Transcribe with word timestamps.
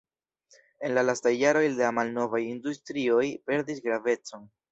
En 0.87 0.93
la 0.97 1.03
lastaj 1.03 1.33
jaroj 1.35 1.63
la 1.75 1.91
malnovaj 1.99 2.41
industrioj 2.47 3.23
perdis 3.51 3.85
gravecon. 3.89 4.51